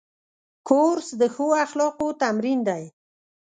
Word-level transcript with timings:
کورس 0.67 1.07
د 1.21 1.23
ښو 1.33 1.47
اخلاقو 1.65 2.07
تمرین 2.21 2.59
دی. 2.67 2.83